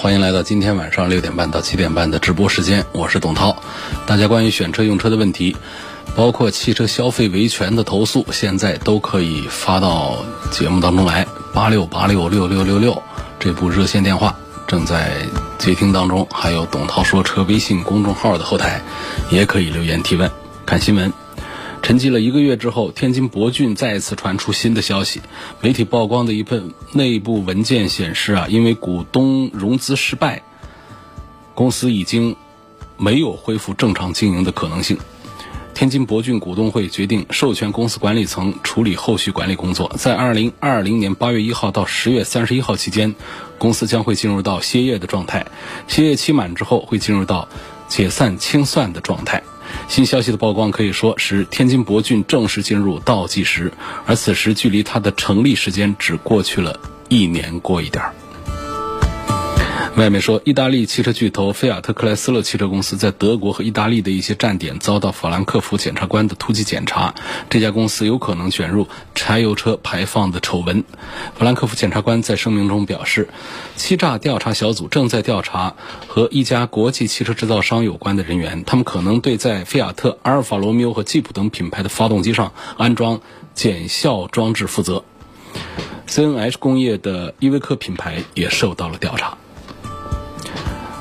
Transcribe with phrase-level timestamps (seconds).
[0.00, 3.54] 欢迎来到今天晚上六点半到七点半的直播时间，我是董涛。
[4.06, 5.54] 大家关于选车用车的问题，
[6.16, 11.26] 包括汽车消费维权的投诉，现在都可以发到节目当中来。
[11.52, 13.02] 八六八六六六六六
[13.38, 14.34] 这部热线电话
[14.66, 15.12] 正在
[15.58, 18.80] 接听当中，还有董涛说车微信公众号的后台
[19.30, 20.30] 也可以留言提问。
[20.64, 21.12] 看新闻。
[21.82, 25.20] 沉寂了一个月之后，天津博骏再次传出新的消息。
[25.60, 30.42] 媒体曝光的一份内部文件显示啊，因为股东融资失败，
[31.54, 32.36] 公司已经
[32.96, 34.98] 没有恢复正常经营的可能性。
[35.74, 39.90] 天津博骏股东会决定授权公司管理层处理后续管理工作。
[39.96, 43.14] 在二零二零年八月一号到十月三十一号期间，
[43.56, 45.46] 公司将会进入到歇业的状态。
[45.88, 47.48] 歇业期满之后，会进入到
[47.88, 49.42] 解散清算的状态。
[49.90, 53.72] 新消息的曝光可以说是天津博骏正式进入倒计时，
[54.06, 58.14] 而此时距离它的成立时间只过去了一年过一点儿。
[59.96, 67.14] 外媒说，意大利汽车巨头菲亚特克莱斯勒汽车公司在德国和意大利的一些站点遭到法兰克福检察官的突击检查，
[67.50, 70.84] 这家公司有可能卷入柴油车排放的丑闻。
[71.34, 73.28] 法兰克福检察官在声明中表示，
[73.74, 75.74] 欺诈调查小组正在调查
[76.06, 83.20] 和一家国际汽车制造商有关的人员，他们可能对在菲亚特、阿尔法罗密欧和吉普等品牌的发动机上安装
[83.54, 85.04] 减效装置负责。
[86.06, 89.36] CNH 工业的依维柯品牌也受到了调查。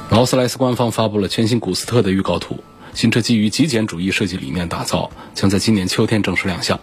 [0.10, 2.64] 劳斯莱斯官方发布了全新古斯特的预告图，
[2.96, 6.80] 新车基于极简主义设计理念打造，将在今年秋天正式亮相。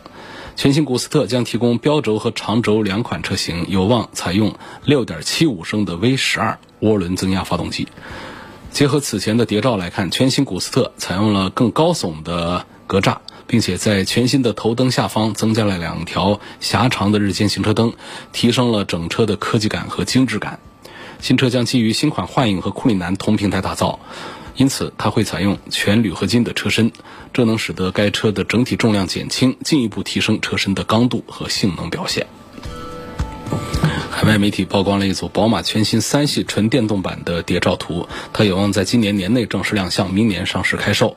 [0.54, 4.54] 全新古斯特将提供标轴和长轴两款车型，有望采用
[4.86, 7.88] 6.75升的 V12 涡轮增压发动机。
[8.70, 13.16] 结合此前的谍照来看，全新古斯特采用了更高耸的格栅，
[13.48, 17.92] 并且在全新的头灯下方增加了两条狭长的日间行车灯，
[18.32, 20.60] 提升了整车的科技感和精致感。
[21.20, 23.98] 新车将基于新款幻影和库里南同平台打造，
[24.56, 26.92] 因此它会采用全铝合金的车身，
[27.32, 32.26] 这能使得该车的整体重量减轻，进一步提升车身的刚度和性能表现。
[34.10, 41.16] 海外媒体曝光了一组宝马全新三系纯电动版的谍照图，它有望在今年年内正式亮相，明年上市开售。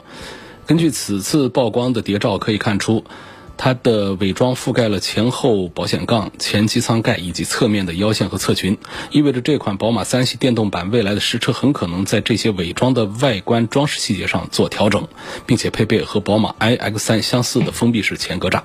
[0.66, 3.06] 根据此次曝光的谍照可以看出。
[3.62, 8.78] 它的伪装覆盖了前后保险杠、前机舱盖以及侧面的腰线和侧裙，
[9.12, 15.10] 意味着这款宝马三系电动版未来的实车很可能在这些伪装的外观装饰细节上做调整，
[15.46, 18.62] 并且配备和宝马 iX3 相似的封闭式前格栅。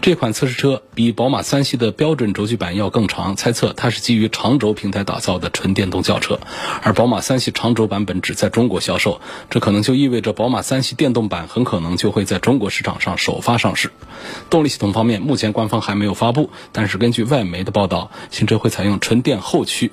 [0.00, 6.40] 这款测试车比宝马三系的标准轴距版要更长，猜测它是基于长轴平台打造的纯电动轿车，
[6.82, 13.90] 而宝马三系长轴版本只在中国销售，这可能就意味着宝马三系电动版很可能就会在中国市场上首发上市。
[14.50, 19.92] 动力系统方面，目前官方还没有发布，但是根据外媒的报道，新车会采用纯电后驱，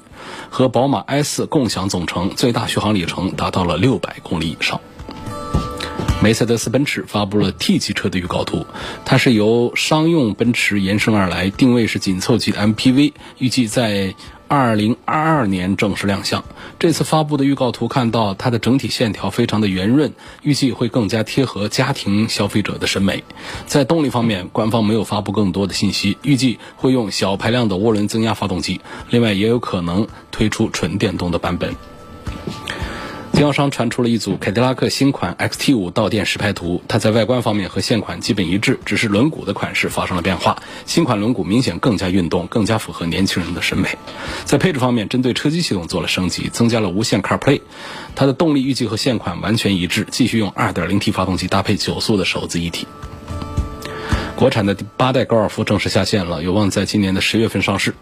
[0.49, 4.81] 和宝马 i4 共享总成，最大续航里程达到了六百公里以上。
[6.21, 8.65] 梅赛德斯奔驰发布了 T 级车的预告图，
[9.05, 14.13] 它是由商用奔驰延伸而来，定位是紧凑级的 MPV，预计在
[14.49, 16.43] 2022年正式亮相。
[16.77, 20.11] 这次发布的预告图看到它的整体线条非常的圆润，
[20.41, 23.23] 预计会更加贴合家庭消费者的审美。
[23.65, 31.73] 在动力方面，官方没有发布更多的信息，预计会用小排量的涡轮增压发动机，另外也有可能推出纯电动的版本。
[33.39, 40.61] 经销商传出了一组凯迪拉克新款 XT5 到店实拍图，它在外观方面和现款基本一致，只是轮毂的款式发生了变化。
[40.85, 43.97] 新款轮毂明显更加运动，更加符合年轻人的审美。
[44.43, 47.61] 在配置方面，针对车机系统做了升级，增加了无线 CarPlay。
[48.13, 52.87] 它的动力预计和现款完全一致，继续用 2.0T 发动机搭配九速的手自一体。
[54.39, 57.93] 国产的第八代高尔夫正式下线了，有望在今年的十月份上市。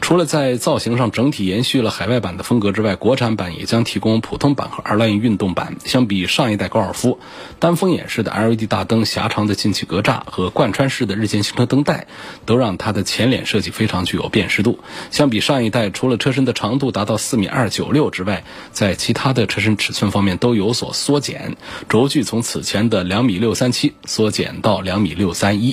[0.00, 5.76] 除了在造型上整体延续了海外版的风格之外，国产版也将提供普通版和 R-Line 运动版。
[5.84, 7.20] 相比上一代高尔夫，
[7.60, 12.08] 单风眼式的 LED 大灯、狭长的进气格栅和贯穿式的日间行车灯带，
[12.44, 14.80] 都让它的前脸设计非常具有辨识度。
[15.12, 18.42] 相比上一代，除了车身的长度达到四米二九六之外，
[18.72, 21.56] 在其他的车身尺寸方面都有所缩减，
[21.88, 25.67] 轴距从此前的两米六三七缩减到两米六三一。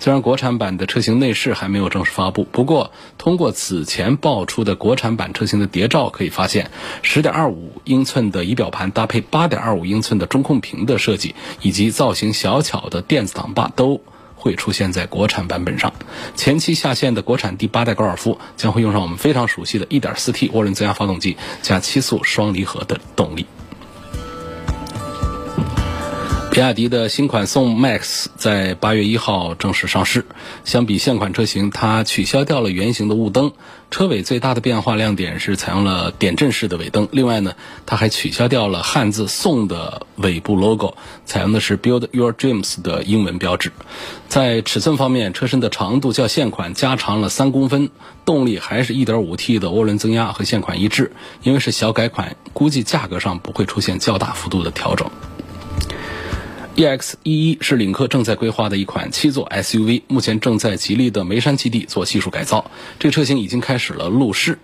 [0.00, 6.70] 虽然国产版的车型内饰还没有正式发布，不过通过此前爆出的国产版车型的谍照可以发现
[7.04, 7.54] ，10.25
[7.84, 14.00] 英寸的仪表盘搭配8.25英寸的中控屏的设计，以及造型小巧的电子挡把都。
[14.42, 15.92] 会出现在国产版本上，
[16.34, 23.44] 前期下线的国产第八代高尔夫将会用上我们非常熟悉的 1.4T 涡轮增压发动机加七速双离合的动力。
[26.50, 30.26] 比亚迪的新款宋 MAX 在八月一号正式上市。
[30.64, 33.52] 相比现款车型，它取消掉了圆形的雾灯，
[33.92, 37.08] 车尾最大的变化亮点是采用了点阵式的尾灯。
[37.12, 37.54] 另外呢，
[37.86, 43.70] 它还取消掉了汉字“宋”的尾部 logo，采用的是 “Build Your Dreams” 的英文标志。
[44.28, 47.90] 在尺寸方面，车身的长度较现款加长了三公分，
[48.24, 51.12] 动力还是一点五 T 的涡轮增压，和现款一致。
[51.44, 55.08] 因为是小改款，估计价格上不会出现较大幅度的调整。
[56.80, 62.70] EX11 是领克正在规划的一款七座 SUV，目前正在吉利的眉山基地做技术改造。
[62.98, 64.58] 这个车型已经开始了路试，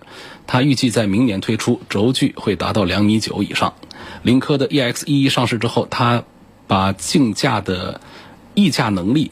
[0.47, 3.75] 它预计在明年推出，轴距会达到两米九以上。
[4.23, 6.23] 领克的 EX11 上市之后，它
[6.65, 8.01] 把竞价的
[8.55, 9.29] 溢价能力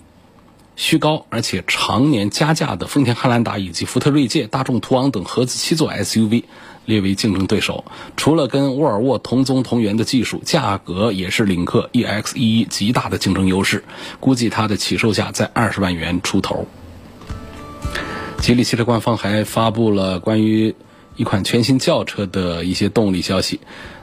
[0.75, 6.43] 虚高，而且常年加价的丰田汉兰达以及福特锐界、大众途昂等合资七座 SUV。
[6.85, 7.83] 列为竞争对手，
[8.15, 13.83] 除了跟沃尔沃同宗同源的技术，价格也是领克 EX11 极大的竞争优势。
[14.19, 16.67] 估计它的起售价在二十万元出头。
[18.37, 20.75] 吉利汽车官方还发布了关于
[21.15, 23.59] 一款全新轿车的一些动力消息。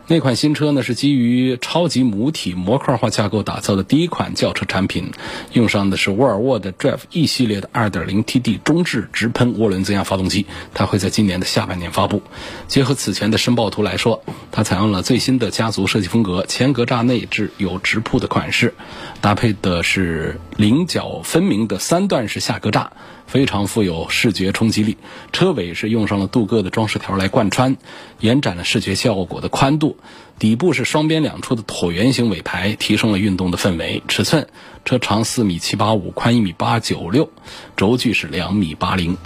[0.09, 5.13] 那款新车呢是基于超级母体模块化架构打造的第一款轿车产品，
[5.53, 12.21] 用上的是沃尔沃的 Drive E 系列的 2.0TD 中置直喷涡轮增压发动机，它会在今年的下半年发布。
[12.67, 18.75] 结合此前的申报图来说，它采用了最新的家族设计风格，前格栅内置有直瀑的款式，
[19.21, 22.89] 搭配的是棱角分明的三段式下格栅。
[23.33, 24.99] 非常富有视觉冲击力，
[25.33, 27.79] 车尾是用上了镀铬的装饰条来贯穿，
[28.21, 29.97] 延展了视觉效果的宽度。
[30.39, 34.03] 底部是双边两出的椭圆形尾排，提升了运动的氛围。
[34.07, 34.49] 尺寸，
[34.85, 37.31] 车长四米七八五，宽一米八九六，
[37.75, 39.17] 轴距是两米八零。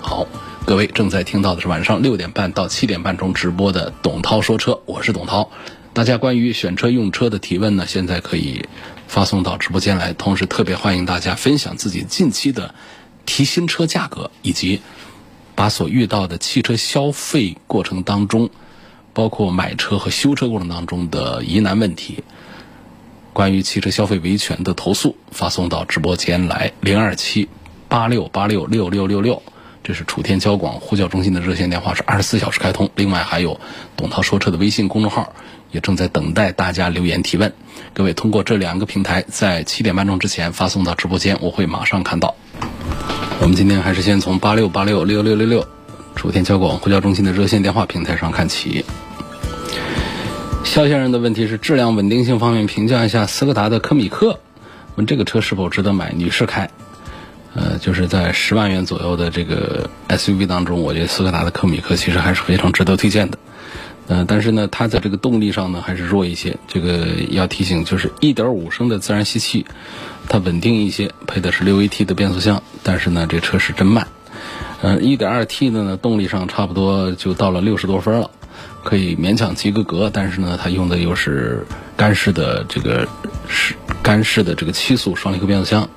[0.00, 0.26] 好，
[0.64, 5.50] 各位正在听到的是晚上六点半到七点半中直播的董涛说车，我是董涛。
[5.92, 8.64] 大家关于选车用车的提问呢，现在可以
[9.06, 12.74] 发送到直播间来，同时特别欢迎大家分享自己近期的。
[13.26, 14.80] 提新车价格，以及
[15.54, 18.50] 把所遇到的汽车消费过程当中，
[19.12, 22.24] 包括买车和修车过程当中的疑难问题，
[23.32, 27.48] 关于汽车消费维权的投诉，发送到直播间来，零二七
[27.88, 29.42] 八六八六六六六六，
[29.84, 32.90] 这是楚天交广呼叫中心的热线电话，是二十四小时开通。
[32.94, 33.60] 另外还有
[33.96, 35.32] 董涛说车的微信公众号，
[35.70, 37.52] 也正在等待大家留言提问。
[37.92, 42.34] 各位通过这两个平台，在七点半钟之前发送到直播间，我会马上看到。
[43.40, 45.66] 我们今天还是先从八六八六六六六六
[46.14, 48.84] 楚天交广呼叫中心的热线电话平台上看起。
[50.62, 54.38] 肖先生的问题是质量稳定性方面评价一下斯柯达的科米克，
[54.94, 56.12] 问这个车是否值得买？
[56.12, 56.70] 女士开，
[57.54, 63.38] 呃，就是在十万元左右的这个 SUV 当中，我觉得斯柯达的科米克其实还是非常值得推荐的。
[64.10, 66.56] 呃，但是呢，它在这个动力上呢还是弱一些。
[66.66, 69.64] 这个要提醒，就是1.5升的自然吸气。
[70.28, 74.08] 它稳定一些，配的是六 AT 的变速箱，但是呢，这车是真慢。
[74.82, 78.28] 嗯，一点二 T 的呢，动力上差不多就到了六十多分了，
[78.82, 80.10] 可以勉强及个格。
[80.12, 81.64] 但是呢，它用的又是
[81.96, 83.06] 干式的这个
[83.46, 85.88] 是干式的这个七速双离合变速箱，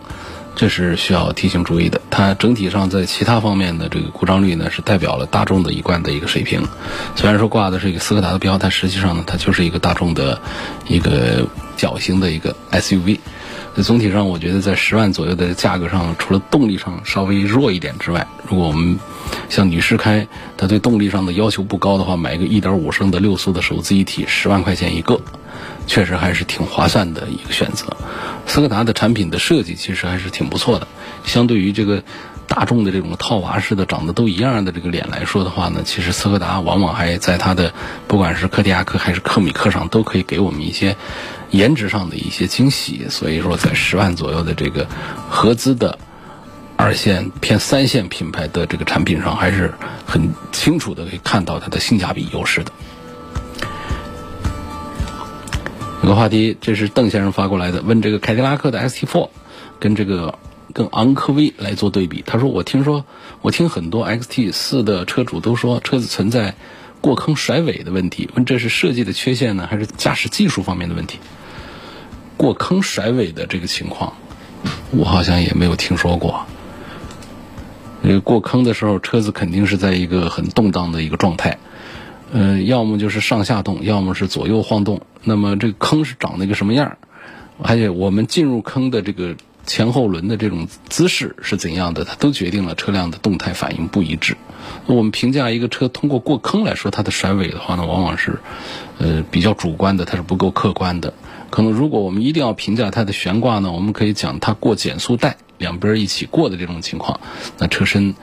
[0.55, 1.99] 这是需要提醒注意的。
[2.09, 6.61] 它整体上在其他方面的这个故障率呢，是代表了大众的一贯的一个水平。
[7.15, 10.39] 虽然说挂的是一个斯柯达的标，但实际上呢，它就是一个大众的
[10.87, 13.19] 一个小型的一个 SUV。
[13.77, 18.99] 总体上，我觉得在十万左右的价格上，除了动力上稍微弱一点之外，如果我们
[19.49, 25.19] 像女士开，它对动力上的要求不高的话，买一个一点五升的六速的手自一体，十万块钱一个，
[25.87, 27.87] 确实还是挺划算的一个选择。
[28.45, 30.87] 斯柯达的产品的设计其实还是挺不错的，
[31.25, 32.03] 相对于这个
[32.47, 37.73] 大众的这种套娃式的长得都一样的这个脸来说的话呢，其实斯柯达往往还在它的
[38.07, 40.95] 不管是柯迪亚克还是科米克上，都可以给我们一些。
[41.51, 44.87] 颜值上的一些惊喜，所以说在十万左右的这个
[45.29, 45.99] 合资的
[46.75, 49.71] 二线偏三线品牌的这个产品上，还是
[50.03, 52.71] 很清楚的可以看到它的性价比优势的。
[56.03, 59.29] 有个话题，这是邓先生发过来的，问这个凯迪拉克的 ST4
[59.79, 60.37] 跟这个
[60.73, 62.21] 跟昂科威来做对比。
[62.25, 63.05] 他说：“我听说，
[63.41, 66.55] 我听很多 XT4 的车主都说车子存在
[66.99, 71.19] 过坑甩尾的问题，问这是设计的缺陷呢，还是驾驶技术方面的问题？”
[72.35, 74.11] 过坑甩尾的这个情况，
[74.91, 76.45] 我好像也没有听说过。
[78.01, 81.59] 呃，过坑的时候，车子肯定是在一个很动荡的一个状态，
[82.33, 85.01] 呃，要么就是上下动，要么是左右晃动。
[85.23, 86.97] 那么这个坑是长那个什么样儿？
[87.61, 89.35] 而且我们进入坑的这个
[89.67, 94.35] 前后轮的这种姿势是怎样的，它都决定了车辆的动态反应不一致。
[94.87, 98.39] 我们评价一个车通过过坑来说它的甩尾的话呢，往往是
[98.97, 101.13] 呃比较主观的，它是不够客观的。
[101.51, 105.37] 可能如果我们一定要评价它的悬挂呢，我们可以讲它过减速带。
[105.59, 107.21] 两边一起过的这种情况，
[107.59, 108.15] 那车身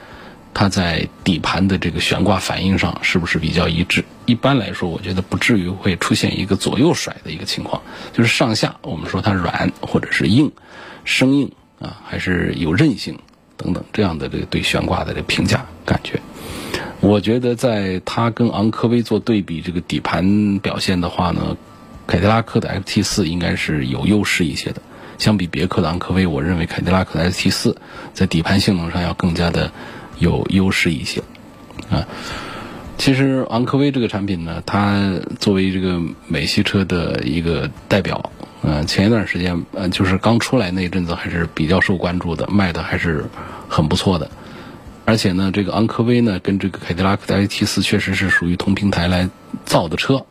[0.53, 4.03] 它在底盘的这个悬挂反应上是不是比较一致？
[4.25, 7.81] 一般来说，我觉得不至于会出现一个左右甩的一个情况，
[8.13, 10.51] 就是上下我们说它软或者是硬，
[11.05, 13.17] 生硬啊，还是有韧性
[13.57, 16.19] 等等这样的这个对悬挂的这评价感觉。
[16.99, 21.57] 我觉得在它跟昂科威做对比，这个底盘表现的话呢，
[22.05, 24.81] 凯迪拉克的 XT4 应该是有优势一些的。
[25.17, 27.75] 相比别克的昂科威，我认为凯迪拉克的 ST4
[28.13, 29.71] 在底盘性能上要更加的
[30.21, 31.21] 有优势一些
[31.89, 32.07] 啊。
[32.97, 43.25] 其实昂科威这个产品呢，它作为这个美系车的一个代表，嗯，前一段时间呃就是刚出来那一阵子还是比较受关注的，卖的还是
[43.67, 44.29] 很不错的。
[45.03, 49.27] 而且呢，这个昂科威呢跟这个凯迪拉克的 S T 四确实是属于同平台来
[49.65, 50.25] 造的车。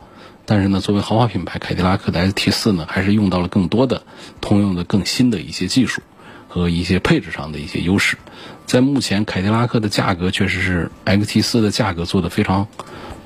[0.46, 4.02] 但是呢，作为豪华品牌，凯迪拉克的 S T 四呢，还是用到了更多的
[4.40, 6.02] 通用的更新的一些技术
[6.50, 8.18] 和一些配置上的一些优势。
[8.66, 12.66] 在目前凯迪拉克的价格确实是 XT4 的价格做的非常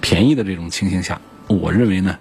[0.01, 2.19] 便宜的这种情形下，我认为呢，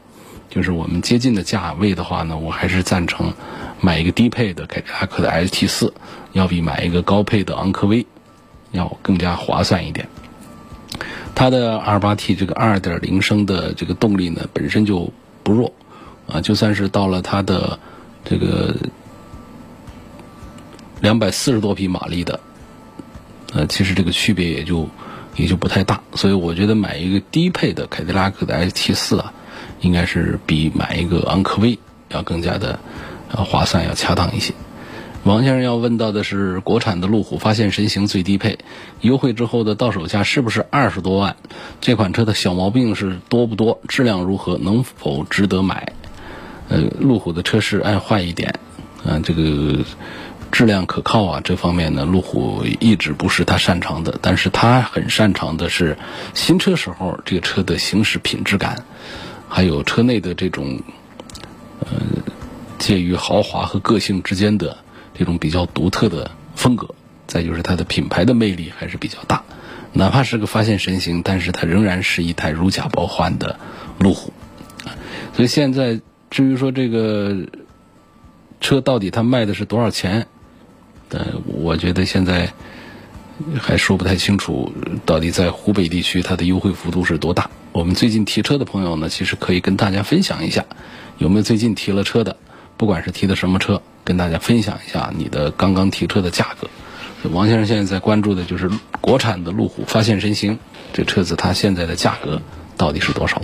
[0.49, 3.33] 就是我们接近的价位的话呢，我还是赞成
[3.81, 5.91] 买一个低配的凯迪拉克的 ST4，
[6.31, 8.05] 要比买一个高配的昂科威
[8.71, 10.07] 要更加划算一点。
[11.35, 15.11] 它的 2.8T 这个2.0升的这个动力呢，本身就
[15.43, 15.73] 不弱，
[16.27, 17.77] 啊，就算是到了它的
[18.23, 18.75] 这个
[21.03, 22.39] 两百四十多匹马力的，
[23.53, 24.87] 呃，其实这个区别也就
[25.35, 29.33] 也就不太大，所以我觉得买一个低配的凯迪拉克的 ST4 啊，
[29.81, 32.79] 应该是比买一个昂科威要更加的
[33.29, 34.53] 划算，要恰当一些。
[35.25, 38.59] 王先生要问到的是，国产的路虎发现神行最低配，
[39.01, 41.35] 优惠之后的到手价是不是二十多万？
[41.81, 43.81] 这款车的小毛病是多不多？
[43.89, 44.57] 质量如何？
[44.57, 45.91] 能否值得买？
[46.69, 48.55] 呃，路虎的车是爱坏一点，
[49.05, 49.83] 啊，这个
[50.53, 55.97] 质量可靠啊，这方面呢，路虎一直不是他擅长的，但是他很擅长的是
[56.33, 58.85] 新车时候这个车的行驶品质感，
[59.49, 60.79] 还有车内的这种，
[61.81, 61.87] 呃，
[62.79, 64.77] 介于豪华和个性之间的。
[65.15, 66.87] 这种比较独特的风格，
[67.27, 69.43] 再就是它的品牌的魅力还是比较大。
[69.91, 73.59] 哪怕是个发现神行，但是它仍然是一台如假包换的
[73.99, 74.33] 路虎。
[75.35, 77.45] 所以现在至于说这个
[78.59, 80.25] 车到底它卖的是多少钱，
[81.13, 82.51] 呃，我觉得现在
[83.59, 84.73] 还说不太清楚，
[85.05, 87.49] 到底在湖北地区它的优惠幅度是多大。
[87.71, 90.65] 我们最近提车的朋友呢，其实可以跟大家分享一下，
[91.17, 92.35] 有没有最近提了车的，
[92.75, 93.81] 不管是提的什么车。
[94.05, 96.67] 跟大家分享一下你的刚刚提车的价格。
[97.31, 100.59] 王先生现在在关注的就是国产的路虎发现神行，
[100.91, 102.41] 这车子它现在的价格
[102.75, 103.41] 到底是多少？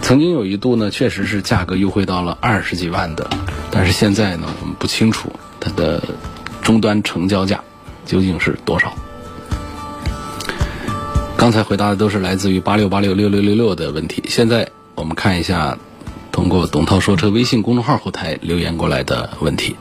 [0.00, 3.28] 曾经有一度呢，确实是价格优惠到了二十几万的，
[3.72, 6.02] 但是现在呢，我们不清楚它的
[6.60, 7.62] 终端成交价
[8.04, 8.92] 究竟是多少。
[11.36, 15.78] 刚才回答的都是来自于八六八六六六六六的问题，现在我们看一下。
[16.32, 19.76] 通过董涛说车微信公众号后台留言过来的问题，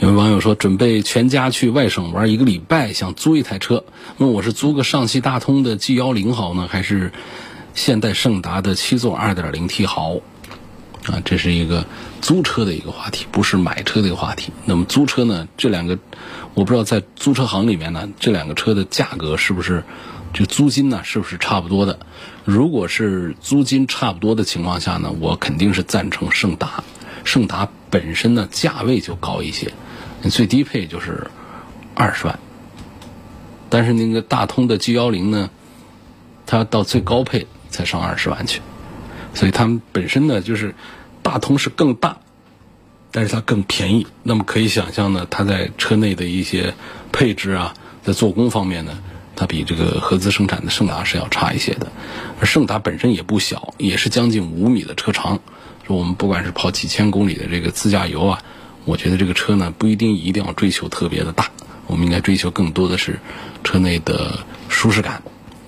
[0.00, 3.84] 有位网友说准备全家去外省玩一个礼拜，想租一台车，
[4.18, 7.12] 问我是租个上汽大通的 G 幺零好呢，还是
[7.74, 10.16] 现代胜达的七座二点零 T 好？
[11.04, 11.86] 啊，这是一个
[12.20, 14.52] 租车的一个话题，不是买车的一个话题。
[14.64, 15.98] 那么租车呢，这两个
[16.54, 19.84] 我不知道在租车行里面呢，这两个车的价格是不是？
[20.32, 22.00] 就租金呢，是不是差不多的？
[22.44, 26.82] 如果是租金差不多的情况下呢，我肯定是赞成胜达。
[27.22, 29.72] 胜达本身呢，价位就高一些，
[30.30, 31.28] 最低配就是
[31.94, 32.40] 二十万。
[33.70, 35.50] 但是那个大通的 G 幺零呢，
[36.46, 38.60] 它到最高配才上二十万去，
[39.34, 40.74] 所以它们本身呢，就是
[41.22, 42.18] 大通是更大，
[43.10, 44.06] 但是它更便宜。
[44.22, 46.74] 那么可以想象呢，它在车内的一些
[47.12, 48.98] 配置啊，在做工方面呢。
[49.36, 51.90] 它比这个合资生产的胜达是要差一些的，
[52.38, 55.40] 而胜达本身也不小，也是将近五米的车长。
[55.84, 58.38] 说我们不管是跑几千公里的这个自驾游啊，
[58.84, 61.50] 我觉得这个车呢不一定一定要追求特别的大，
[61.88, 63.18] 我们应该追求更多的是
[63.64, 64.38] 车内的
[64.68, 65.20] 舒适感，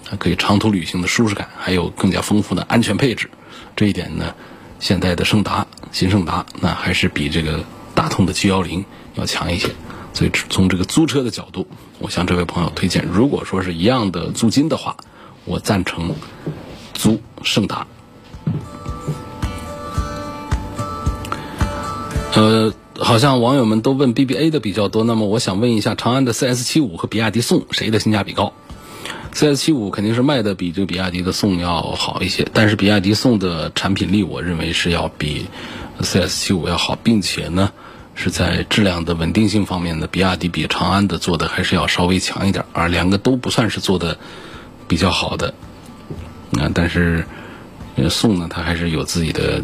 [0.04, 3.28] 它可以长途旅行的舒适感，还有更加丰富的安全配置。
[3.76, 4.34] 这一点呢，
[4.80, 7.62] 现在的胜达、新胜达那还是比这个
[7.94, 9.68] 大通的 G 幺零要强一些。
[10.14, 11.66] 所以从这个租车的角度，
[11.98, 14.96] 我向这位朋友推荐，如果说是一样的租金的话，
[15.44, 16.14] 我赞成
[16.94, 17.86] 租胜达。
[22.32, 28.54] 呃，好像网友们都问 BBA 的比较多，那么我想问一下，长安的 CS 七五和比亚迪宋谁的性价比高
[29.36, 35.44] ？CS 七五肯定是卖的比这个比亚迪的宋要好一些，但是比亚迪宋的产品力，我认为是要比
[36.00, 37.70] CS 七五要好，并且呢
[38.14, 44.16] 是在质量的稳定性方面呢，比亚迪比长安的做的还是要稍微强一点，而两个都不算是做的
[44.88, 45.52] 比较好的。
[46.58, 47.26] 啊，但是
[48.08, 49.62] 宋呢，它还是有自己的。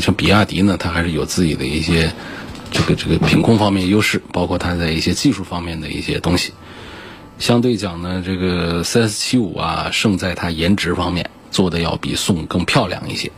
[0.00, 2.12] 像比亚迪呢，它还是有自己的一些
[2.70, 6.52] 这个这个品控方面优势，包括它在一些技术方面的一些东西。
[7.42, 13.32] 相对讲呢，这个 CS75 啊，胜在它颜值方面做的要比宋更漂亮一些。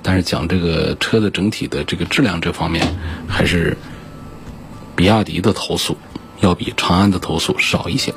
[0.00, 2.86] 但是讲这个车的整体的这个质量这方面，
[3.26, 3.76] 还是
[4.94, 5.96] 比亚迪的投诉
[6.38, 8.14] 要比长安的投诉少一些。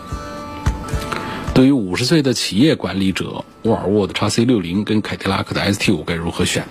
[1.55, 6.63] 对于五十岁的企业管理者，沃尔沃的 x C60 跟凯迪拉克的 ST5 该如何选？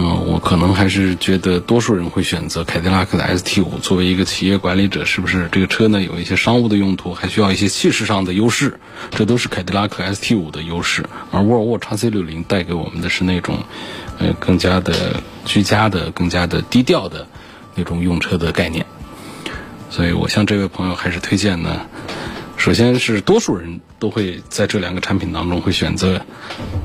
[0.00, 3.78] 嗯，我可能还是觉得多数人会选择凯迪拉克的 ST 五。
[3.78, 8.78] 作为一个企业管理者，是不是这个车呢有一些商务的用途，还需要一些气势上的优势？
[9.10, 11.04] 这都是凯迪拉克 ST 五的优势。
[11.32, 13.58] 而沃尔沃 x C 六零带给我们的是那种，
[14.20, 17.26] 呃，更加的居家的、更加的低调的
[17.74, 18.86] 那种用车的概念。
[19.90, 21.86] 所以我向这位朋友还是推荐呢。
[22.56, 26.20] 首先是多数人都会在这两个产品当中会选择，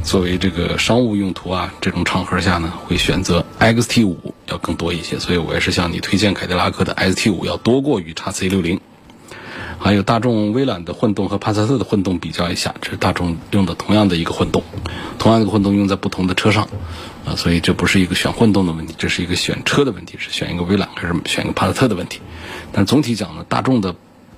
[0.04, 8.80] 作为这个商务用途啊这种场合下呢，会选择 XT 五要更多一些，所以我也是向你推荐凯迪拉克的 ST 五要多过于 x C 六零。
[9.80, 14.64] 还有大众威朗的混动和帕萨特的混动比较一下，这是大众用的同样的一个混动，
[15.20, 16.70] 同样的混动用在不同的车上，
[17.26, 22.22] 啊，所以这不是一个选混动的问题，这是一个选车的问题，是选一个威朗还是选一个帕萨特的问题。
[22.72, 23.94] 但总体讲呢，大众的。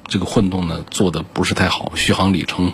[0.07, 2.73] 这个混动呢做的不是太好，续航里程，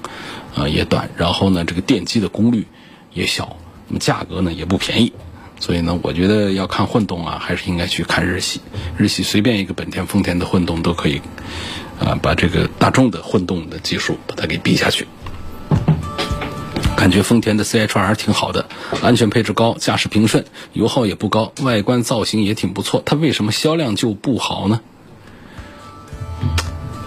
[0.55, 2.67] 呃也短，然后呢这个电机的功率
[3.13, 3.55] 也小，
[3.88, 5.13] 那么价格呢也不便宜，
[5.59, 8.61] 所以呢我觉得要看混动啊，还是应该去看日系，
[8.98, 11.22] 日系随便一个本田、丰田的混动都可以，
[12.00, 15.07] 啊把这个大众的混动的技术把它给比下去。
[16.98, 18.67] 感觉丰田的 CHR 挺好的，
[19.01, 24.81] 安全配置高，驾驶平顺，油耗也不高，外观造型也挺不错，它为什么销量就不好呢？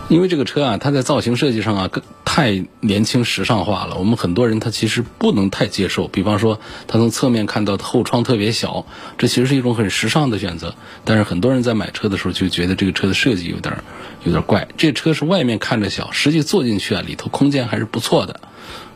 [0.09, 1.91] 因为这个车啊，它在造型设计上啊，
[2.25, 3.97] 太年轻时尚化了。
[3.97, 6.09] 我们很多人他其实不能太接受。
[6.09, 8.87] 比方说，他从侧面看到后窗特别小，
[9.17, 10.75] 这其实是一种很时尚的选择。
[11.05, 13.83] 但是很多人在买车的时候就觉得这个车的设计有点
[14.25, 14.69] 有点怪。
[14.77, 18.41] 这车是外面看着小，实际坐进去啊，里头空间还是不错的，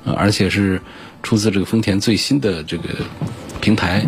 [0.04, 0.82] 而且是
[1.22, 2.88] 出自这个丰田最新的这个
[3.60, 4.06] 平台。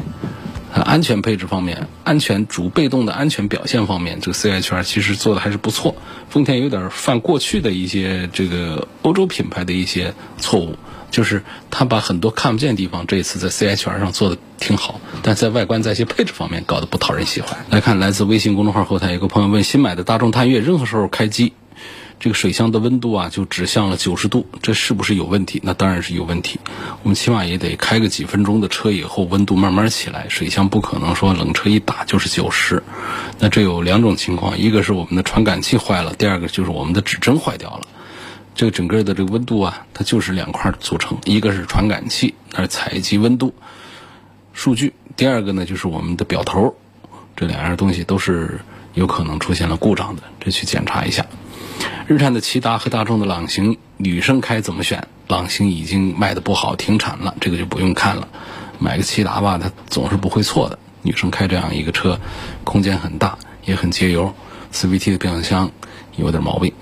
[0.72, 5.96] 安全配置方面，安全主被动的安全表现方面，这个 CHR 其实做的还是不错。
[6.28, 10.76] 丰田有点犯过去的一些这个欧洲品牌的一些错误，
[11.10, 17.58] 就是他把很多看不见的地方，这一次在 CHR 上做的挺好，但在外观在一些配置方面搞得不讨人喜欢。
[17.70, 21.52] 来看来自微信公众号后台有个朋友问：新买的大众探岳任何时候开机？
[22.20, 25.58] 这个水箱的温度啊，就指向了九十度，这是不是有问题？
[25.64, 26.60] 那当然是有问题。
[27.02, 30.26] 我们起码也得开个几分钟的车以后，温度慢慢起来。
[30.28, 32.82] 水箱不可能说冷车一打就是九十。
[33.38, 37.88] 那这有两种情况，一个是我们的传感器坏了，第二个就是我们的指针坏掉了。
[38.54, 43.54] 这个整个的这个温度啊，它就是两块组成，一个是传感器，那是采集温度
[44.52, 46.76] 数据；第二个呢，就是我们的表头，
[47.34, 48.60] 这两样东西都是
[48.92, 51.24] 有可能出现了故障的，这去检查一下。
[52.10, 55.06] 日产的骐达和大众的朗行，女生开怎么选？
[55.28, 58.26] 朗行已经卖的不好，停产了，这个就不用看了。
[58.80, 60.76] 买个骐达吧，它总是不会错的。
[61.02, 62.18] 女生开这样一个车，
[62.64, 64.34] 空间很大，也很节油。
[64.72, 65.70] CVT 的变速箱
[66.16, 66.72] 有点毛病。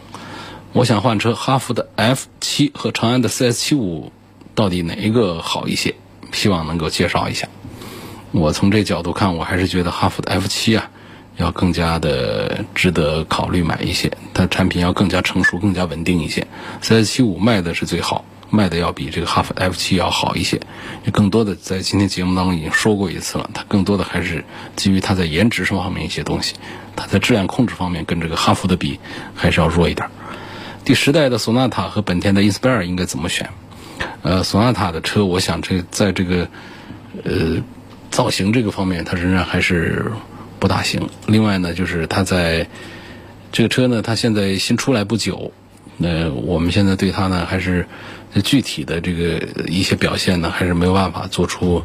[0.72, 4.10] 我想换车，哈弗的 F7 和长安的 CS75，
[4.54, 5.94] 到底哪一个好一些？
[6.32, 7.46] 希望能够介绍一下。
[8.30, 10.90] 我从这角度看，我还是觉得哈弗的 F7 啊。
[11.38, 16.46] 要更加的值得考虑买一些，它产品要更加成熟、更加稳定一些。
[16.82, 20.60] CS75 卖的是最好，卖的要比这个哈弗 F7 要好一些。
[21.12, 26.56] 更多的在今天节目当中已经说过一次了，它更多的还是基于它在颜值上方面一些东西，
[26.96, 28.98] 它在质量控制方面跟这个哈弗的比
[29.36, 30.10] 还是要弱一点。
[30.84, 33.48] 第十代的索纳塔和本田的 Inspire 应该怎么选？
[34.22, 36.48] 呃，索纳塔的车，我想这在这个
[37.22, 37.62] 呃
[38.10, 40.10] 造型这个方面，它仍然还是。
[40.58, 41.08] 不大行。
[41.26, 42.68] 另外呢，就是它在
[43.52, 45.52] 这个车呢，它现在新出来不久，
[45.96, 47.86] 那我们现在对它呢，还是
[48.44, 51.82] 具体的这个一些表现呢，还是没有办法做出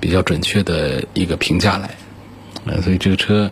[0.00, 1.90] 比较准确的一个评价来。
[2.64, 3.50] 呃，所以这个车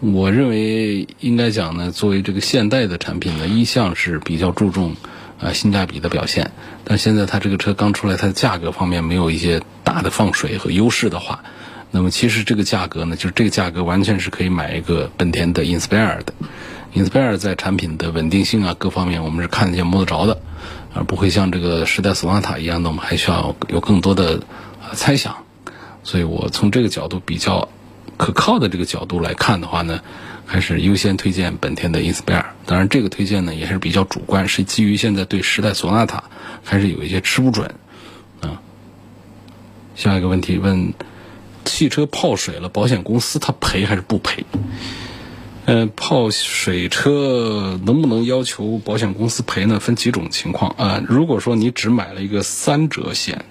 [0.00, 4.96] 我认为应该讲呢，作为这个现代的产品呢，一向是比较注重
[5.40, 6.50] 啊性价比的表现。
[6.84, 11.44] 但现在它这个车刚出来，它的价格方面没有一些大的放水和优势的话，
[11.90, 16.32] 那么其实这个价格呢，就是这个价格完全是可以买一个本田的 Inspire 的。
[16.94, 20.40] Inspire 在产品的稳定性啊各方面，我们是看得见摸得着的，
[20.94, 24.40] 而不会像这个时代索纳塔一样的，我们还需要有更多的
[24.82, 25.36] 啊猜想。
[26.02, 27.68] 所以我从这个角度比较。
[28.16, 30.00] 可靠的这个角度来看的话呢，
[30.44, 32.46] 还是优先推荐本田的 Inspire。
[32.66, 36.24] 当然，这个推荐呢也是比较主观，是基于现在对时代索纳塔
[36.64, 37.72] 还是有一些吃不准
[38.40, 38.60] 啊。
[39.94, 40.92] 下一个问题问：
[41.68, 44.44] 汽车泡水了，保险公司它赔还是不赔？
[45.66, 49.78] 呃，泡水车能不能要求保险公司赔呢？
[49.78, 51.02] 分几种情况啊。
[51.06, 53.44] 如果说你只买了一个三者险，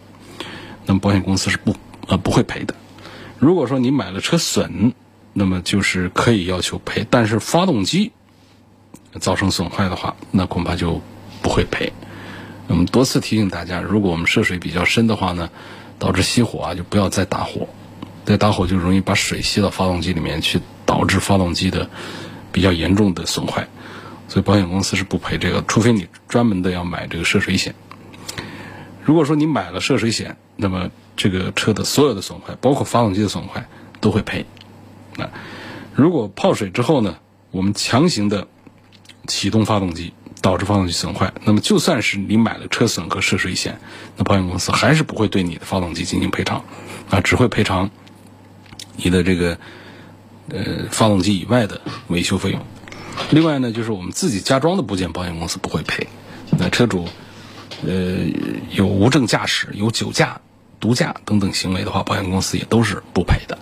[0.88, 1.75] 那么保险公司是不
[2.08, 2.73] 呃不会赔的。
[3.38, 4.93] 如果说你买了车损，
[5.32, 8.12] 那么就是可以要求赔，但是发动机
[9.19, 10.99] 造成损坏的话，那恐怕就
[11.43, 11.93] 不会赔。
[12.65, 15.49] 我们多次提醒大家，如果我们涉水比较深的话呢，
[15.99, 17.69] 导致熄火啊，就不要再打火，
[18.28, 21.90] 再打火就容易把水吸到发动机里面去，导致发动机的
[22.52, 23.70] 比较严重的损坏。
[24.28, 27.74] 所以保险公司是不赔这个，除非你专门的要买这个涉水险。
[29.06, 33.70] 如果说你买了涉水险，那么这个车的所有的损坏，包括发动机的损坏，
[34.02, 34.46] 都会赔。
[35.16, 35.30] 那
[35.96, 37.16] 如果泡水之后呢，
[37.52, 38.50] 我们强行的
[39.26, 40.12] 启动发动机，
[40.42, 43.80] 导致发动机损坏，那么就算是你买了车损和涉水险，
[44.18, 46.66] 那保险公司还是不会对你的发动机进行赔偿，
[47.10, 47.90] 啊，只会赔偿
[48.98, 49.58] 你的这个
[50.50, 50.60] 呃
[50.92, 51.80] 发动机以外的
[52.10, 52.62] 维修费用。
[53.32, 56.08] 另外呢，就是我们自己加装的部件，保险公司不会赔。
[56.60, 57.08] 那车主。
[57.86, 58.18] 呃，
[58.72, 60.42] 有无证驾驶、有酒驾、
[60.80, 63.60] 毒驾等等行为的话，保险公司也都是不赔的。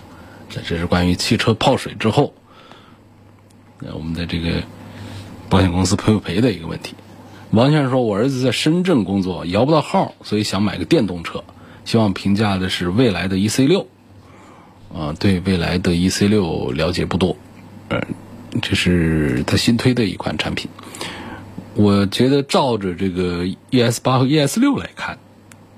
[0.48, 2.32] 这这是关于汽车泡水之后，
[3.80, 4.62] 呃，我们的这个
[5.50, 6.94] 保险公司赔不赔的一个问题。
[7.50, 11.44] 王先生说：“我儿子在深圳工作，摇不到号，所以想买个电动车，
[11.84, 13.86] 希望评价的是未来的 E C 六。”
[14.94, 17.36] 啊，对未来的 E C 六了解不多，
[17.88, 18.00] 呃，
[18.62, 20.70] 这是它新推的一款产品。
[21.74, 25.18] 我觉得照着这个 ES 八和 ES 六来看，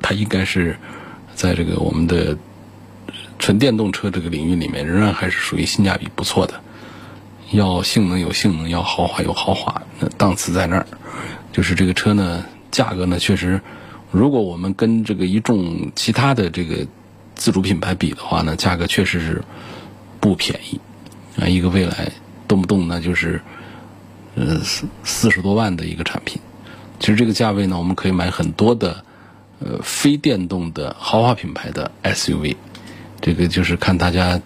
[0.00, 0.78] 它应该是
[1.34, 2.38] 在这个我们的
[3.38, 6.54] 纯电动车这个领域里面，仍然还是属于性价比不错的。
[7.50, 10.86] 要性能有性能，要豪华有豪华，那档次在那儿。
[11.50, 13.60] 就是这个车呢，价格呢，确实，
[14.12, 16.86] 如果我们跟这个一众其他的这个
[17.38, 19.42] 自主品牌比的话呢，价格确实是
[20.20, 20.78] 不便宜
[21.40, 21.48] 啊。
[21.48, 22.12] 一个未来
[22.46, 23.40] 动不动呢就是。
[24.34, 26.40] 呃，四四十多万的一个产品，
[27.00, 29.04] 其实这个价位呢，我们可以买很多的
[29.58, 32.54] 呃非电动的豪华品牌的 SUV，
[33.20, 34.40] 这个就是看大家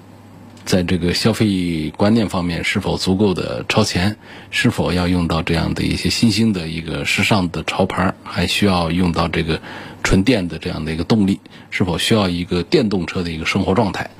[0.64, 4.16] 在这个消费观念方面是否足够的超前，
[4.50, 9.60] 是否要用到这样的一些新兴的一个时尚的潮牌，还需要用到这个
[10.02, 14.10] 纯电的这样的一个动力，是否需要一个电动车的一个生活状态？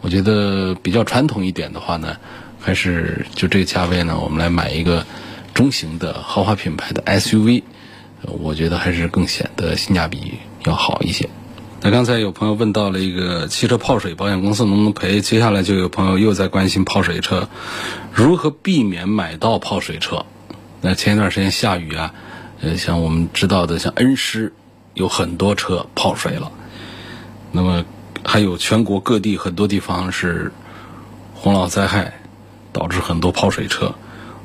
[0.00, 2.16] 我觉得比较传统一点的话呢。
[2.60, 5.06] 还是就这个价位呢，我们来买一个
[5.54, 7.62] 中型的豪华品牌的 SUV，
[8.26, 10.34] 我觉得还是更显得性价比
[10.66, 11.30] 要好一些。
[11.80, 15.20] 那刚才有朋友问到了一个汽车泡水，保险公司能不能赔？
[15.20, 17.48] 接下来就有朋友又在关心泡水车
[18.12, 20.26] 如何避免买到泡水车。
[20.80, 22.14] 那前一段时间下雨啊，
[22.60, 24.52] 呃，像我们知道的，像恩施
[24.94, 26.50] 有很多车泡水了。
[27.52, 27.84] 那么
[28.24, 30.52] 还有全国各地很多地方是
[31.34, 32.14] 洪涝灾害。
[32.70, 33.94] 导致很多泡水车，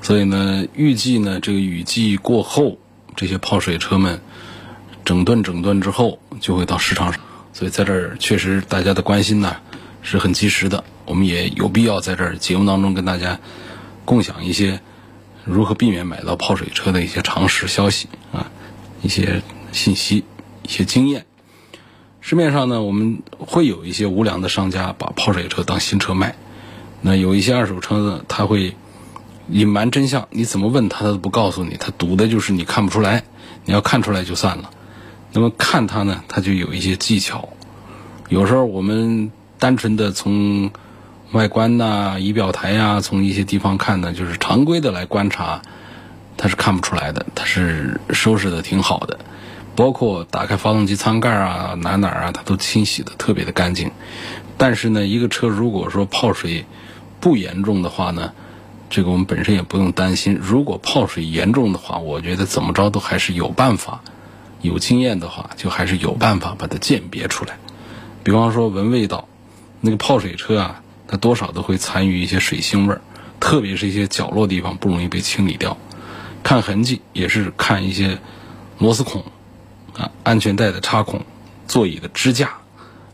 [0.02, 2.80] 所以呢，预计呢，这个雨季过后，
[3.16, 4.22] 这些泡水车们
[5.06, 7.22] 整顿整顿之后，就会到市场上。
[7.54, 9.56] 所以在这儿，确实大家的关心呢
[10.02, 10.84] 是很及时的。
[11.06, 13.40] 我们也有必要在这儿节目当中跟大家
[14.04, 14.82] 共享一些
[15.46, 18.52] 如何避免买到泡水车的一些常识消息啊，
[19.02, 20.26] 一些信息、
[20.64, 21.26] 一些经验。
[22.20, 26.36] 市面上呢，我们会有一些无良的商家把泡水车当新车卖。
[27.02, 28.76] 那有一些二手车呢，他会
[29.50, 33.24] 隐瞒真相，你怎么问他，他都不告诉你，他赌的就是你看不出来，
[33.64, 34.72] 你要看出来就算了。
[35.34, 37.50] 那么看它呢，它就有一些技巧。
[38.30, 40.70] 有时候我们单纯的从
[41.32, 45.64] 外观呐、仪表台呀，从一些地方看呢，就是常规的来观察，
[46.38, 49.20] 他是看不出来的，他是收拾的挺好的，
[49.76, 53.92] 包括打开发动机舱盖啊，哪哪啊，他都清洗的特别的干净。
[54.56, 56.66] 但是呢，一个车如果说泡水，
[57.20, 58.34] 不严重的话呢，
[58.92, 60.38] 这个我们本身也不用担心。
[60.40, 64.04] 如果泡水严重的话，我觉得怎么着都还是有办法。
[64.64, 67.60] 有经验的话，就还是有办法把它鉴别出来。
[68.24, 69.28] 比方说闻味道，
[69.82, 73.02] 那个泡水车啊，它多少都会残余一些水腥味儿，
[73.40, 75.78] 特别是一些角落地方不容易被清理掉。
[76.42, 78.18] 看痕迹也是看一些
[78.80, 79.24] 螺丝孔
[79.98, 81.26] 啊、安全带的插孔、
[81.68, 82.54] 座椅的支架、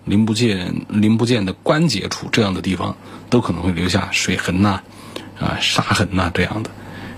[0.05, 2.95] 零部件零部件的关节处这样的地方，
[3.29, 4.81] 都可能会留下水痕呐、
[5.39, 6.69] 啊沙痕呐这样的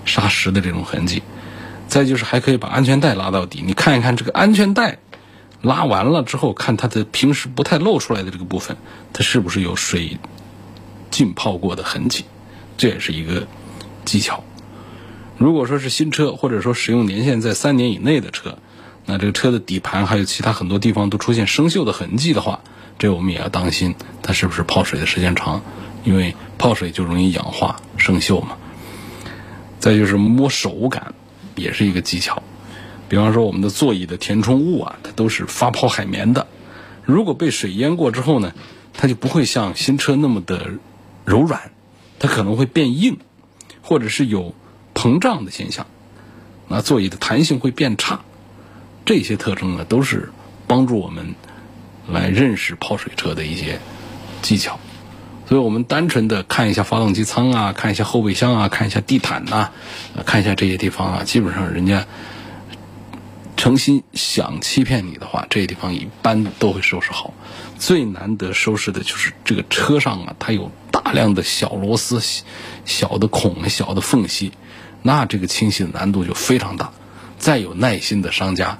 [0.04, 1.22] 砂石的这种痕迹。
[1.92, 4.96] 再就是还可以把安全带拉到底，你看一看这个安全带
[5.60, 8.78] 拉完了之后，看它的平时不太露出来的这个部分，
[9.12, 10.16] 它是不是有水
[11.10, 12.24] 浸泡过的痕迹，
[12.78, 13.46] 这也是一个
[14.06, 14.42] 技巧。
[15.36, 18.56] 如果说是新车，或者说使用年限在三年以内的车，
[19.04, 22.60] 那这个车的底盘还有其他很多地方都出现生锈的痕迹的话，
[22.98, 25.60] 这我们也要当心，它是不是泡水的时间长，
[26.04, 28.56] 因为泡水就容易氧化生锈嘛。
[29.78, 31.12] 再就是摸手感，
[31.56, 32.42] 也是一个技巧。
[33.08, 36.46] 比方说我们的座椅的填充物啊，它都是发泡海绵的，
[37.04, 38.54] 如果被水淹过之后呢，
[38.94, 40.72] 它就不会像新车那么的
[41.24, 41.70] 柔软，
[42.18, 43.18] 它可能会变硬，
[43.82, 44.54] 或者是有
[44.94, 45.86] 膨胀的现象，
[46.68, 48.20] 那座椅的弹性会变差。
[49.04, 50.32] 这些特征呢，都是
[50.66, 51.34] 帮助我们
[52.08, 53.78] 来认识泡水车的一些
[54.40, 54.78] 技巧。
[55.48, 59.70] 所以我们单纯的看一下发动机舱啊，看一下后备箱啊，看一下地毯呐、
[60.24, 62.06] 看一下这些地方啊，基本上人家
[63.56, 67.34] 诚心想欺骗你的话，这些地方一般都会收拾好。
[67.78, 72.20] 最难得收拾的就是这个车上啊，它有大量的小螺丝、
[72.84, 74.52] 小的孔、小的缝隙，
[75.02, 76.90] 那这个清洗的难度就非常大。
[77.38, 78.78] 再有耐心的商家，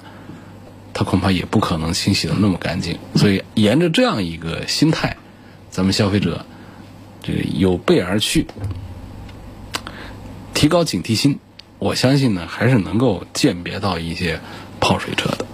[0.93, 2.97] 他恐怕也不可能清洗的那么干净。
[3.15, 5.17] 所以，沿着这样一个心态，
[5.69, 6.45] 咱们消费者
[7.23, 8.45] 这个有备而去，
[10.53, 11.39] 提高警惕心，
[11.79, 14.41] 我相信呢，还是能够鉴别到一些
[14.79, 15.45] 泡水车的。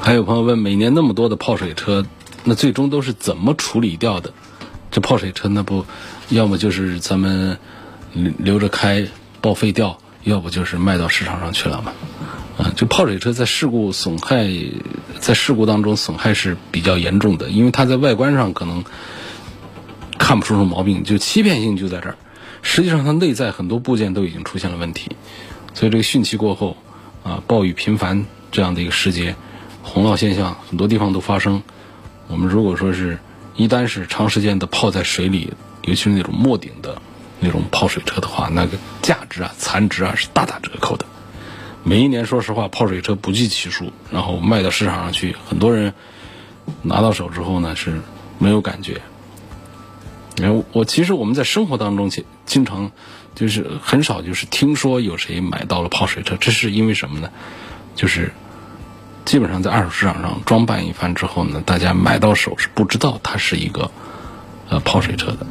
[0.00, 2.06] 还有朋友问，每年那么多的泡水车，
[2.44, 4.32] 那最终都是怎么处理掉的？
[4.92, 5.84] 这泡水车那不，
[6.28, 7.58] 要么就是咱们
[8.12, 9.08] 留着开
[9.40, 11.92] 报废掉，要不就是卖到市场上去了嘛。
[12.56, 14.48] 啊，这泡水车在事故损害，
[15.18, 18.84] 在事故当中损害是比较严重的，因为它在外观上可能
[20.26, 22.16] 看不出什么毛病，就欺骗性就在这儿。
[22.60, 25.12] 实际上，它内在很多部件都已经出现了问题，
[25.72, 26.76] 所以这个汛期过后，
[27.22, 29.36] 啊，暴雨频繁这样的一个时节，
[29.84, 31.62] 洪涝现象很多地方都发生。
[32.26, 33.20] 我们如果说是
[33.54, 37.00] 一旦是长时间的泡在水里，尤其是那种没顶的
[37.38, 41.06] 那种泡水车的话，那个价值啊、残值啊是大打折扣的。
[41.84, 45.94] 每一年，说实话，泡水车不计其数，然后卖到市场上去，很多人
[46.82, 48.00] 拿到手之后呢是
[48.40, 49.00] 没有感觉。
[50.36, 52.90] 然后我其实我们在生活当中经经常
[53.34, 57.30] 就是很少就是听说有谁买到了泡水车，这是因为什么呢？
[57.94, 58.32] 就是
[59.24, 63.90] 基本上在二手市场上装扮一番之后呢，大家买到手是不知道它是一个
[64.68, 65.46] 呃泡水车的。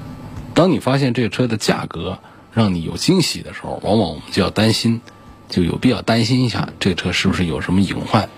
[0.53, 2.19] 当你发现这个车的价格
[2.53, 5.01] 让你有惊喜的时候，往往我们就要担心。
[5.47, 8.29] 就有必要担心一下，这个车是不是有什么隐患，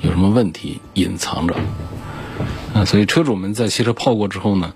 [0.00, 1.54] 有什么问题隐藏着？
[2.74, 4.74] 啊，所以车主们在汽车泡过之后呢，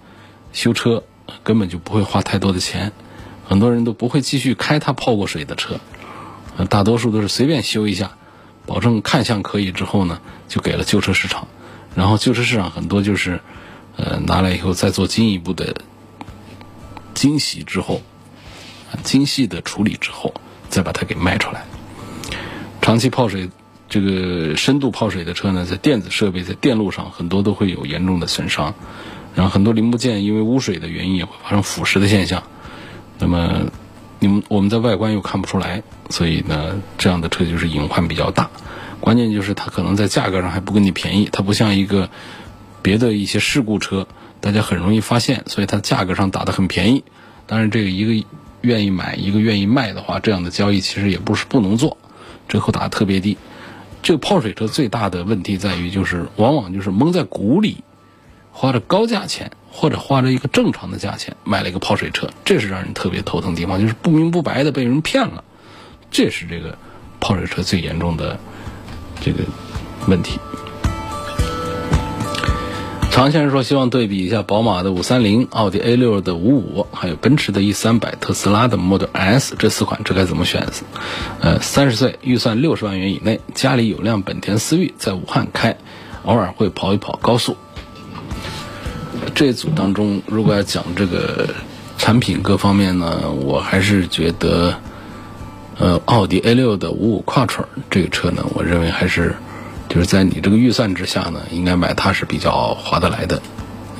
[0.53, 1.03] 修车
[1.43, 2.93] 根本就不会花太多的钱，
[3.47, 5.81] 很多人都不会继续开他泡过水的车，
[6.57, 8.13] 啊，大多数都是随便修一下，
[8.67, 11.49] 保证看相可以之后呢，就给了旧车市场，
[11.95, 13.41] 然后旧车市场很多就是，
[13.97, 15.75] 呃，拿来以后再做进一步的
[17.15, 18.03] 精洗之后，
[19.03, 20.35] 精细的处理之后，
[20.69, 21.65] 再把它给卖出来。
[22.81, 23.51] 长期泡水，
[23.89, 28.75] 这个深度泡水的车呢，在电子设备、在电路上很多都会有严重的损伤，
[29.41, 32.43] 然后很多零部件因为污水的原因也会发生腐蚀的现象。
[33.19, 33.71] 那么，
[34.19, 38.51] 你们我们在外观又看不出来，所以呢，这样的车就是隐患比较大。
[39.01, 42.11] 关键就是它可能在价格上还不跟你便宜，它不像一个
[42.83, 44.07] 别的一些事故车，
[44.43, 47.03] 大家很容易发现，所以它价格上打得很便宜。
[47.47, 48.27] 当然，这个一个
[48.61, 51.97] 愿意买，一个愿意卖的话，这样的交易其实也不是不能做。
[52.47, 53.39] 折扣打的特别低，
[54.03, 57.79] 这个泡水车最大的问题在于，就是往往就是蒙在鼓里，
[58.53, 65.45] 花着高价钱或者花着一个正常的价钱买了一个泡水车，这是让人特别头疼的地方，就是不明不白的被人骗了，
[66.11, 66.77] 这是这个
[67.21, 68.39] 泡水车最严重的
[69.21, 69.45] 这个
[70.07, 70.39] 问题。
[73.13, 80.65] 常先生说，希望对比一下宝马的五三零、奥迪 A 六的五五，还有奔驰的 E 三百、特斯拉的 Model S 这四款，这该怎么选？
[81.41, 85.77] 呃，三十岁，预算六十万元以内，家里有辆本田思域，在武汉开，
[86.25, 87.57] 偶尔会跑一跑高速。
[89.35, 91.49] 这组当中，如果要讲这个
[91.99, 94.75] 产品各方面呢，我还是觉得，
[95.79, 99.35] 呃，奥迪 A 六的五五 Quattro 这个车呢，我认为还是。
[99.89, 103.43] 就是在你这个预算之下呢，应该买它是比较划得来的，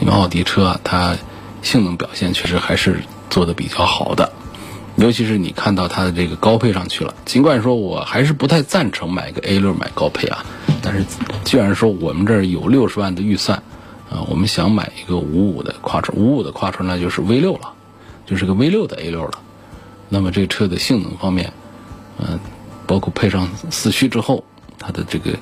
[0.01, 1.17] 因为奥迪车啊，它
[1.63, 4.31] 性能表现确实还是做的比较好的。
[4.95, 10.45] 尤其是你看到它的这个高配上去了，尽管说我还是不太赞成买个 A 六买高配啊，
[10.81, 11.05] 但是
[11.43, 13.61] 既然说我们这儿有六十万的预算，
[14.11, 17.73] 啊，我们想买一个五五的跨车，五五的跨车那就是 V 六了，
[18.27, 19.39] 就是个 V 六的 A 六了。
[20.09, 21.53] 那么这车的性能方面，
[22.19, 22.39] 嗯，
[22.87, 24.45] 包括配上四驱之后，
[24.79, 25.39] 它的这个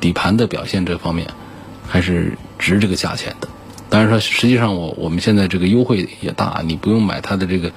[0.00, 1.28] 底盘的表现这方面，
[1.88, 3.48] 还是值这个价钱的。
[3.88, 7.72] 当然说，实际上我我们现在这个优惠也大，你不用买它的这个。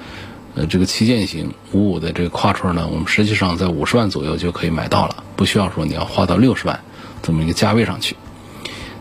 [0.55, 6.79] 呃，这个旗舰型五五的这个跨车呢，我们实际上在五十万左右就可以买到了，不需要说你要花到六十万
[7.21, 8.15] 这么一个价位上去，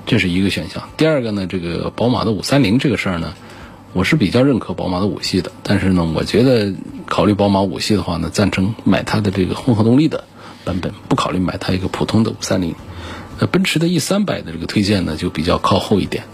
[0.07, 0.89] 这是一个选项。
[0.97, 3.35] 第二个呢，这个宝马的五三零这个事儿呢，
[3.93, 6.73] 我是比较认可宝马的五系的，但是呢，我觉得
[7.07, 10.25] 考虑宝马五系的话呢，赞成买它的这个混合动力的
[10.65, 12.75] 版本，不考虑买它一个普通的五三零。
[13.39, 16.25] 那奔驰的 E 三百的这个推荐呢，就比较靠后一点。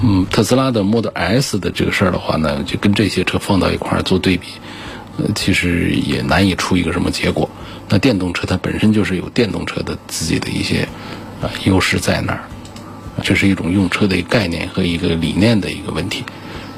[0.00, 4.46] 嗯，特斯拉的 Model S 的这个事儿的话呢，就跟这些车放到一块儿做对比，
[5.18, 7.50] 呃，其实也难以出一个什么结果。
[7.88, 10.88] 那电动车它本身就是有电动车的自己的一些
[11.42, 12.44] 啊优势在那儿，
[13.22, 16.24] 这是一种用车的概念和一个理念的一个问题。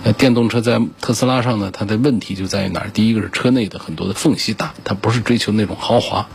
[0.02, 2.90] 那电动车在特斯拉上呢，它的问题就在于哪儿？
[2.90, 6.28] 第一个是车内的很多的缝隙大，它不是追求那种豪华，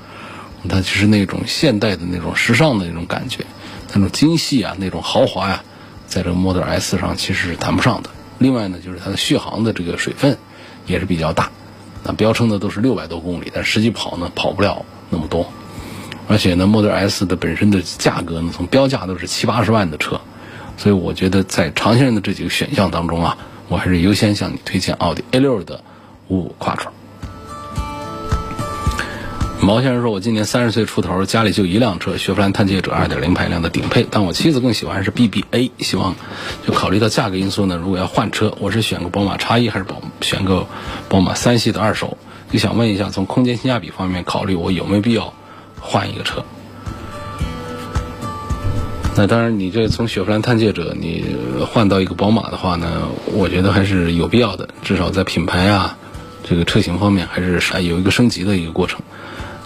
[0.70, 3.46] 它就是那种现代的那种时尚的那种感觉，
[3.94, 5.63] 那种精细啊，那种豪华呀。
[6.08, 8.12] 在这个 Model S 上其实是谈不上的。
[8.38, 10.38] 另外呢，就是它的续航的这个水分
[10.86, 11.50] 也是比较大，
[12.04, 15.52] 那标称的都是六百多公里，但实际跑呢跑不了那么多。
[16.28, 20.20] 而且呢，Model S 的本身的价格呢，从标价都是七八十万的车，
[20.78, 25.82] 所以我觉得在长线的这几个选项当中啊，我还是优先向你推荐奥迪 A6 的
[26.28, 26.88] 五五 Quattro。
[29.62, 34.06] 毛先生说：“我今年三十岁出头，家里就一辆车，雪佛兰探界者2.0排量的顶配。
[34.12, 36.14] 但我妻子更喜欢是 BBA，希望
[36.68, 37.76] 就考虑到价格因素呢。
[37.76, 40.68] 如果要换车，我是选个宝马 X1 还是宝选个
[41.10, 42.18] 宝马三系的二手？
[42.52, 45.34] 就想问一下，从空间性价比方面考虑，我有没有必要
[45.86, 46.43] 换一个车？
[49.15, 51.24] 那当然，你这从雪佛兰探界者你
[51.71, 55.95] 换到一个宝马的话呢，我觉得还是有必要的，至少在品牌啊
[56.43, 59.00] 这个车型方面还是有一个升级的一个过程。”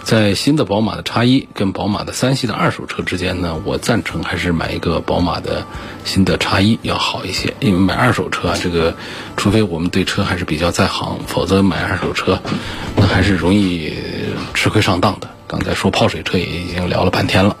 [0.02, 5.66] 在新的宝马的叉一跟宝马的三系的二手车之间呢，我赞成还是买一个宝马的
[6.04, 7.52] 新的叉一要好一些。
[7.60, 8.94] 因为买二手车啊，这个
[9.36, 12.40] 除非我们对车还是比较在行，否则买二手车
[12.96, 13.92] 那还是容易
[14.54, 15.28] 吃亏上当的。
[15.50, 17.56] 刚才说泡水车也已经聊了半天了，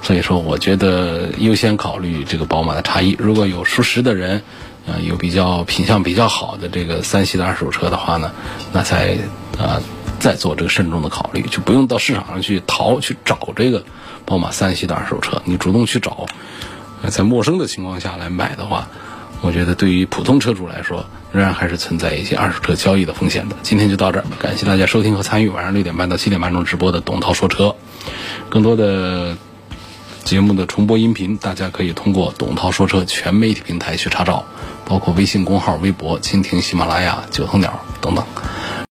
[0.00, 3.16] 所以说我觉得优先考虑这个宝马的叉一。
[3.18, 4.42] 如果有熟识的人，
[4.86, 8.30] 呃，有比较品相比较好的这个三系的二手车的话呢，
[8.72, 9.18] 那才
[9.58, 9.82] 啊。
[10.20, 13.82] 再做这个慎重的考虑，就不用到市场上去淘去找这个
[14.24, 15.42] 宝马三系的二手车。
[15.44, 16.26] 你主动去找，
[17.08, 18.86] 在陌生的情况下来买的话，
[19.42, 23.56] 我觉得对于普通车主来说，仍然还是存在一些二手车交易的风险的。
[23.62, 27.74] 今天就到这儿，感谢大家收听和参与晚上六点半到七点半钟直播的董涛说车。
[28.48, 29.36] 更多的
[30.22, 34.44] 节目的重播音频，大家可以通过董涛说车全媒体平台去查找，
[34.84, 38.24] 包括微信公号、微博、蜻蜓、喜马拉雅、九头鸟等等。